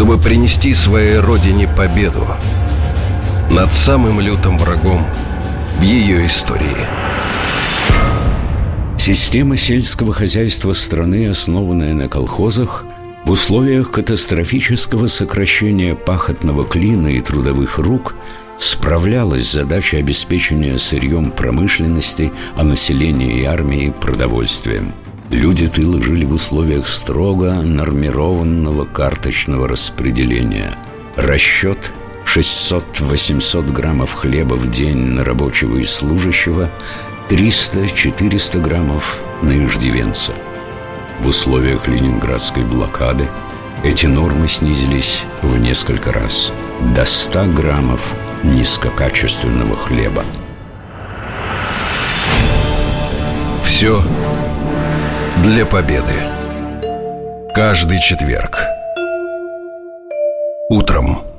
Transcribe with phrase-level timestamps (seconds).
[0.00, 2.26] чтобы принести своей родине победу
[3.50, 5.06] над самым лютым врагом
[5.78, 6.78] в ее истории.
[8.98, 12.86] Система сельского хозяйства страны, основанная на колхозах,
[13.26, 18.14] в условиях катастрофического сокращения пахотного клина и трудовых рук
[18.58, 24.94] справлялась с задачей обеспечения сырьем промышленности, а населения и армии продовольствием–
[25.30, 30.76] Люди тыла жили в условиях строго нормированного карточного распределения.
[31.14, 31.92] Расчет
[32.26, 36.68] 600-800 граммов хлеба в день на рабочего и служащего,
[37.28, 40.32] 300-400 граммов на иждивенца.
[41.20, 43.28] В условиях ленинградской блокады
[43.84, 46.52] эти нормы снизились в несколько раз
[46.92, 50.24] до 100 граммов низкокачественного хлеба.
[53.62, 54.02] Все
[55.38, 56.14] для победы.
[57.54, 58.58] Каждый четверг.
[60.68, 61.29] Утром.